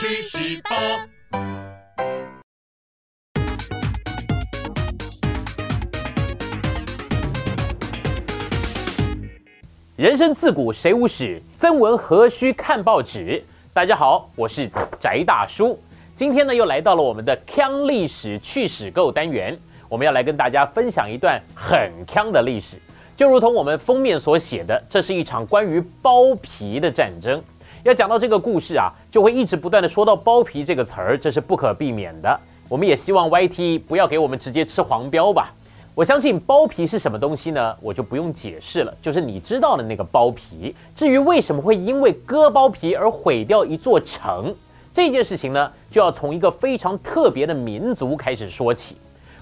[0.00, 1.06] 去十八。
[9.96, 13.44] 人生自古谁无死，曾闻何须看报纸。
[13.74, 14.66] 大家好，我是
[14.98, 15.78] 翟大叔。
[16.16, 19.54] 今天呢，又来到了我们的腔历史趣史购单元，
[19.86, 22.78] 我们要来跟大家分享一段很腔的历史。
[23.14, 27.42] 就如同我们封面所写的，这是一场关于包皮的战争。
[27.82, 32.38] 要讲到这个故事啊，就会一直不断的说到包皮这个词儿，这是不可避免的。
[32.68, 35.50] 我们也希望 YT 不要给我们直接吃黄标吧。
[35.94, 37.76] 我相信包皮是什么东西呢？
[37.80, 40.74] 我就不用解释了，就是你知道的那个包皮。
[40.94, 44.54] 至于为什么会因为割包皮而毁掉一座城，
[44.92, 48.96] 这件事情呢，就要从一个非常特别的民族开始说起。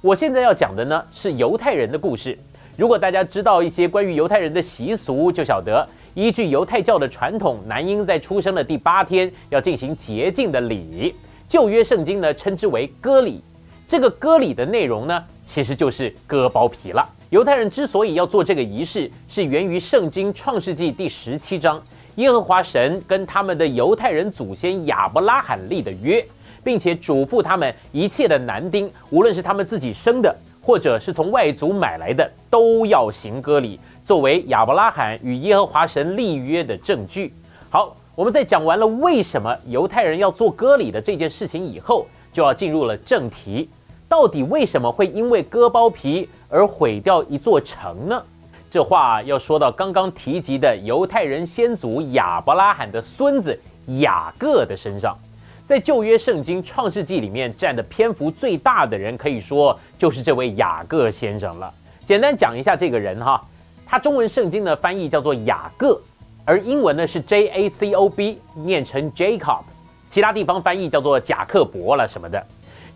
[0.00, 2.36] 我现在要讲的呢，是犹太人的故事。
[2.76, 11.12] 如果大家知道一些关于犹太人的习俗，就晓得依据犹太教的传统，男婴在出生的第八天要进行洁净的礼，
[11.48, 13.42] 旧约圣经呢称之为割礼。
[13.84, 17.04] 这个割礼的内容呢，其实就是割包皮了。
[17.30, 21.82] 犹太人之所以要做这个仪式，是源于圣经创世纪第十七章，
[22.14, 26.24] 耶和华神跟他们的犹太人祖先亚伯拉罕立的约，
[26.62, 30.32] 并且嘱咐他们一切的男丁，无论是他们自己生的。
[30.66, 37.32] 或者是从外族买来的，都要行割礼，作为亚伯拉罕与耶和华神立约的证据。
[37.70, 43.66] 好，我们在讲完了为什么犹太人要做割礼的这件事情以后，就要进入了正题。
[44.06, 48.22] 到底为什么会因为割包皮而毁掉一座城呢？
[48.70, 53.58] 这话要说到刚刚提及的犹太人先祖亚伯拉罕的孙子
[54.00, 55.16] 雅各的身上。
[55.64, 61.72] 在旧约圣经创世纪里面占的篇幅最大的人，可以说就是这位雅各先生了。
[62.04, 63.42] 简单讲一下这个人哈，
[63.86, 66.00] 他中文圣经的翻译叫做雅各，
[66.44, 69.60] 而英文呢是 J A C O B，念成 Jacob，
[70.08, 72.44] 其他地方翻译叫做贾克伯了什么的。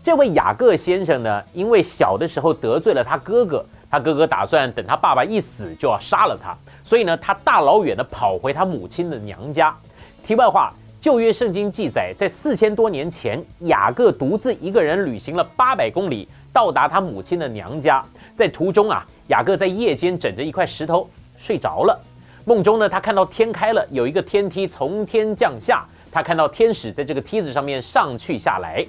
[0.03, 9.75] 这位雅各先生呢，因为小的时候得罪了他哥哥，他哥哥打算等他爸爸一死就要杀了他，所以呢，他大老远的跑回他母亲的娘家。
[10.23, 10.73] 题外话。
[11.01, 18.03] 旧约圣经记载，在四千多年前，雅各独自一个人旅行了八百公里，到达他母亲的娘家。
[18.35, 21.99] 在途中啊，雅各在夜间枕着一块石头睡着了。
[22.45, 28.83] 梦中呢，他看到天开了，有一个天梯从天降下，他看到天使在这个梯子上面上去下来。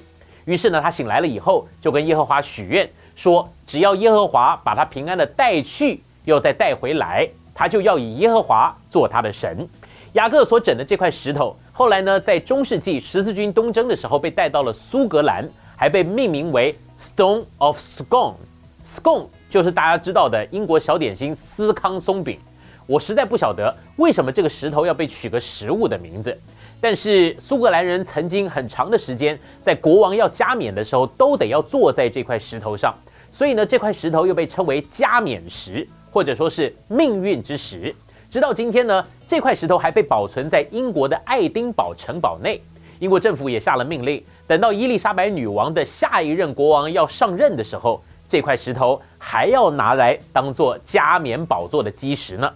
[0.46, 9.68] 于是呢，他醒来了以后，就跟耶和华许愿，说只要耶和华把他平安的带去，又再带回来，他就要以耶和华做他的神。
[10.14, 15.46] 雅各所枕的这块石头，后来呢，在中世纪十字军东征的时候被带到了苏格兰，
[15.76, 18.36] 还被命名为 Stone of Scone。
[18.82, 22.38] Scone 就是大家知道的英国小点心司康松饼。
[22.86, 26.36] 我实在不晓得为什么这个石头要被取个食物的名字，
[26.80, 32.94] 但是苏格兰人曾经很长的时间，在国王要加冕的时候，都得要坐在这块石头上，
[33.30, 37.94] 所以呢，这块石头又被称为加冕石，或者说是命运之石。
[38.28, 42.60] 直到今天呢，这块石头还被保存在英国的爱丁堡城堡内。
[42.98, 52.48] 英国政府也下了命令，等到伊丽莎白女王的下一任国王要上任的时候，这块石头还要拿来当做加冕宝座的基石呢。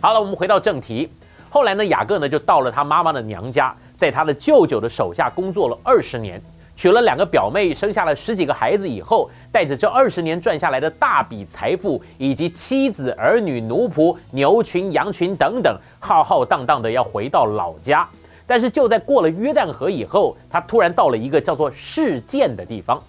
[0.00, 1.08] 好了，我们回到正题。
[1.48, 6.42] 后来呢，雅各呢就到了他妈妈的娘家，在他的舅舅的手下工作了二十年。
[6.74, 18.08] 娶了两个表妹，生下了十几个孩子以后，带着这二十年赚下来的大笔财富，以及妻子、儿女、奴仆、牛群、羊群等等，浩浩荡荡的要回到老家。
[18.48, 23.00] 但是就在过了约旦河以后，他突然到了一个叫做事件的地方。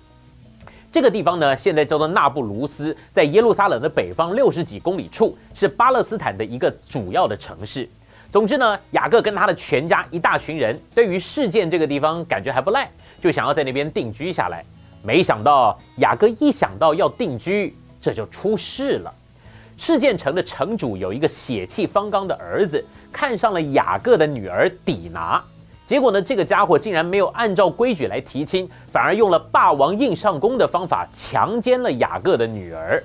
[0.92, 7.88] 这个地方呢，现在叫做那不卢斯，在耶路撒冷的北方六十几公里处，是巴勒斯坦的一个主要的城市。
[8.30, 12.90] 总之呢，雅各跟他的全家一大群人，对于事件这个地方感觉还不赖，
[13.22, 14.64] 就想要在那边定居下来。
[15.02, 19.14] 没想到雅各一想到要定居，这就出事了。
[19.78, 25.42] 事件城的城主有一个血气方刚的儿子，看上了雅各的女儿底拿。
[25.92, 33.04] 结果呢，这个家伙竟然没有按照规矩来提亲，反而用了霸王硬上弓的方法强奸了雅各的女儿。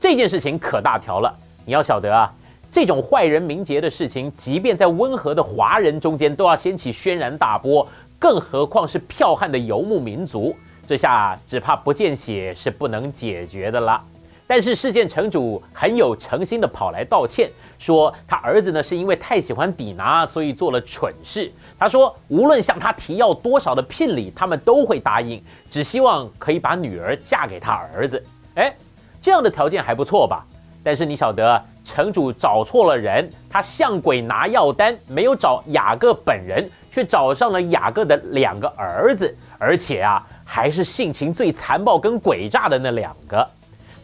[0.00, 1.32] 这件事情可大条了，
[1.64, 2.28] 你要晓得啊。
[2.72, 7.86] 这种坏人名节的事情，即便在温和的华人中间都要掀起轩然大波，
[8.18, 10.56] 更何况是剽悍的游牧民族，
[10.88, 14.02] 这下只怕不见血是不能解决的了。
[14.46, 21.50] 但是事件城主很有诚心的跑来道歉，说他儿子呢是因为太喜欢底拿，所以做了蠢事。
[21.78, 28.22] 他说无论向他提要多少的聘礼，他们都会答应，只希望可以把女儿嫁给他儿子。
[28.56, 28.74] 哎，
[29.20, 30.44] 这样的条件还不错吧？
[30.82, 43.48] 但是你晓得，城主找错了人，他向鬼拿药单，没有找雅各本人，却找上了雅各的两个儿子，而且啊，还是性情最残暴跟诡诈的那两个。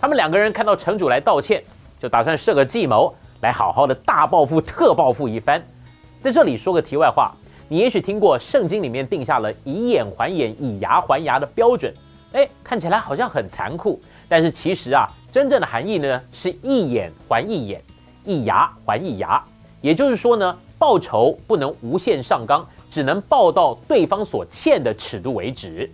[0.01, 1.63] 他们两个人看到城主来道歉，
[2.01, 5.63] 就打算设个计谋，来好好的大报复、特报复一番。
[6.23, 7.35] 在这里说个题外话，
[7.69, 11.93] 你也许听过圣经里面定下了以眼还眼、以牙还牙的标准，
[12.33, 15.07] 哎，看起来好像很残酷，但是其实啊。
[15.31, 17.81] 真正的含义呢，是一眼还一眼，
[18.25, 19.41] 一牙还一牙。
[19.81, 25.89] 也就是说呢，报仇不能无限上纲，只能报到对方所欠的尺度为止。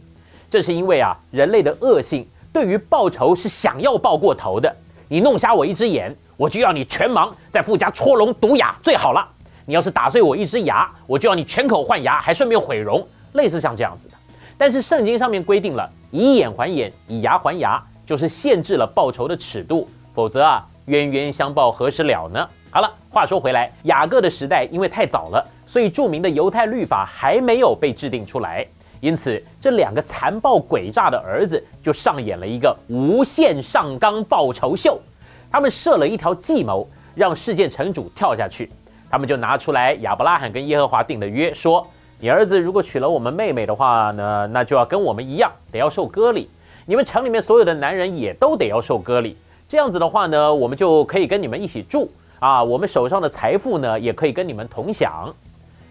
[0.49, 2.27] 这是因为啊，人类的恶性
[2.57, 4.75] 对于报仇是想要报过头的。
[5.09, 9.29] 你弄瞎我一只眼，我就要你全盲，再附加戳聋毒哑最好了。
[9.67, 14.15] 你要是打碎我一只牙，我就要你全口换牙，还顺便毁容，类似像这样子的。
[14.57, 17.79] 但是圣经上面规定了，以眼还眼，以牙还牙。
[18.07, 22.49] 就是限制了报仇的尺度，否则啊，冤冤相报何时了呢？
[22.71, 28.67] 好了，话说回来，雅各的时代因为太早了，所以著名的犹太律法还没有被制定出来，
[29.07, 35.01] 因此这两个残暴诡诈的儿子就上演了一个无限上纲报仇秀。
[35.49, 38.69] 他们设了一条计谋，让事件城主跳下去。
[39.09, 41.87] 他们就拿出来亚伯拉罕跟耶和华定的约，说：
[42.19, 46.51] 你儿子如果娶了我们妹妹的话呢，那就要跟我们一样，得要受割礼。
[46.85, 49.37] 你们城里面所有的男人也都得要受割礼，
[49.69, 52.11] 这样子的话呢，我们就可以跟你们一起住
[52.41, 52.65] 啊。
[52.65, 55.33] 我们手上的财富呢，也可以跟你们同享。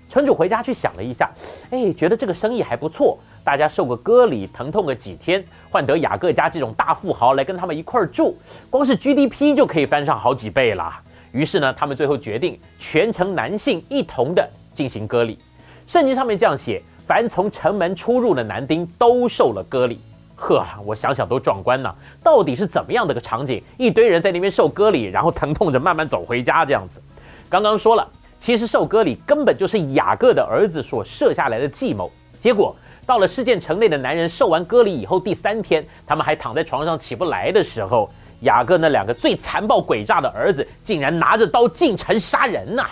[0.08, 1.30] 城主回家去想了一下，
[1.72, 8.38] 哎，觉得这个生意还不错，大家受个割礼，疼痛个几天，换得雅各家这种大富豪来跟他们一块儿住，
[8.70, 10.94] 光是 GDP 就可以翻上好几倍了。
[11.32, 15.38] 于是呢，他们最后决定全城男性一同的进行割礼。
[15.86, 20.00] 圣经上面这样写：凡从城门出入的男丁都受了割礼。
[20.38, 21.94] 呵，我想想都壮观呢。
[22.24, 23.62] 到底是怎么样的个场景？
[23.78, 27.02] 一堆人在那边受割礼，然后疼痛着慢慢走回家这样子。
[27.50, 28.08] 刚刚说了，
[28.40, 32.12] 其实受割礼根本就是雅各的儿子所设下来的计谋。
[32.40, 38.10] 结果到了事件城内的男人受完割礼以后，第三天他们还躺在床上起不来的时候，
[38.42, 42.86] 雅各那两个最残暴诡诈的儿子竟然拿着刀进城杀人呐！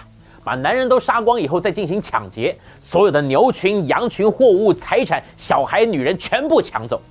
[0.44, 7.02] 把男人都杀光以后，再进行抢劫，所有的牛群、羊群、货物、财产、小孩、女人全部抢走。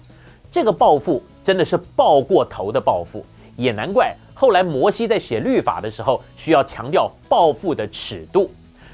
[0.50, 3.25] 这个报复真的是报过头的报复，
[3.56, 8.50] 也难怪后来摩西在写律法的时候需要强调报复的尺度。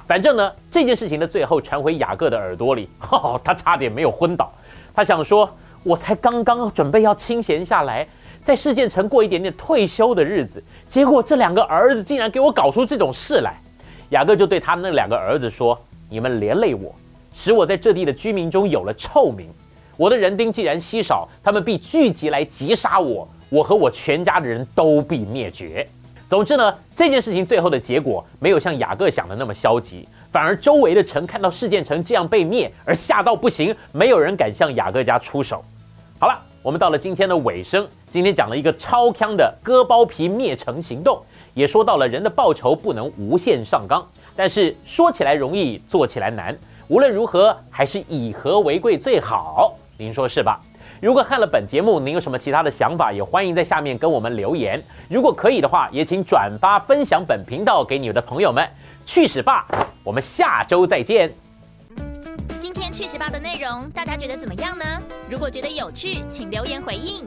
[0.06, 2.86] 反正呢，这件事情的最后传回雅各的耳朵里，
[3.42, 4.52] 他差点没有昏倒。
[4.94, 5.50] 他想说
[5.82, 8.06] ：“我才刚刚准备要清闲下来，
[8.42, 13.54] 在世界城过一点点退休的日子，结果这两个儿子竟然给我搞出这种事来。”
[14.10, 15.80] 雅各就对他们那两个儿子说
[16.10, 16.94] ：“你们连累我，
[17.32, 19.48] 使我在这地的居民中有了臭名。”
[19.98, 25.84] 我的人丁既然稀少，他们必聚集来击杀我，我和我全家的人都必灭绝。
[26.28, 35.64] 总之呢，这件事情最后的结果没有像雅各想的那么消极，反而周围的城看到事件城这样被灭而吓到不行，没有人敢向雅各家出手。
[36.20, 41.20] 好了，我们到了今天的尾声，今天讲了一个超强的割包皮灭城行动，
[41.54, 44.06] 也说到了人的报仇不能无限上纲，
[44.36, 46.56] 但是说起来容易，做起来难。
[46.86, 49.74] 无论如何，还是以和为贵最好。
[49.98, 50.60] 您说是吧？
[51.02, 54.80] 如果看了本节目，您有什么其他的想法，也欢迎在下面跟我们留言。
[55.08, 58.64] 如果可以的话，也请转发分享本频道给你的朋友们。
[59.04, 59.66] 去屎吧！
[60.04, 61.32] 我们下周再见。
[62.61, 64.84] 今天去屎吧的内容，大家觉得怎么样呢？
[65.28, 67.26] 如果觉得有趣，请留言回应。